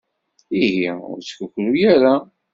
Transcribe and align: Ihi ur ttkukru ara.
Ihi 0.63 0.91
ur 1.11 1.17
ttkukru 1.19 1.71
ara. 1.93 2.13